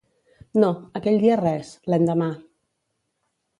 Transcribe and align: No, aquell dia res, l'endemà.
No, 0.63 0.69
aquell 1.01 1.19
dia 1.25 1.37
res, 1.43 1.71
l'endemà. 1.95 2.33